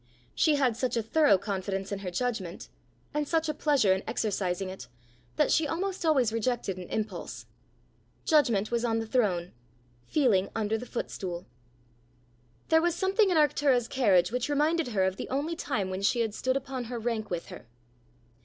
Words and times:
She 0.33 0.55
had 0.55 0.75
such 0.75 0.97
a 0.97 1.03
thorough 1.03 1.37
confidence 1.37 1.91
in 1.91 1.99
her 1.99 2.09
judgment, 2.09 2.69
and 3.13 3.27
such 3.27 3.47
a 3.47 3.53
pleasure 3.53 3.93
in 3.93 4.01
exercising 4.07 4.67
it, 4.67 4.87
that 5.35 5.51
she 5.51 5.67
almost 5.67 6.03
always 6.03 6.33
rejected 6.33 6.77
an 6.77 6.89
impulse. 6.89 7.45
Judgment 8.25 8.71
was 8.71 8.83
on 8.83 8.97
the 8.97 9.05
throne; 9.05 9.51
feeling 10.07 10.49
under 10.55 10.75
the 10.75 10.87
footstool. 10.87 11.45
There 12.69 12.81
was 12.81 12.95
something 12.95 13.29
in 13.29 13.37
Arctura's 13.37 13.87
carriage 13.87 14.31
which 14.31 14.49
reminded 14.49 14.87
her 14.87 15.03
of 15.03 15.17
the 15.17 15.29
only 15.29 15.55
time 15.55 15.91
when 15.91 16.01
she 16.01 16.21
had 16.21 16.33
stood 16.33 16.57
upon 16.57 16.85
her 16.85 16.97
rank 16.97 17.29
with 17.29 17.49
her. 17.49 17.67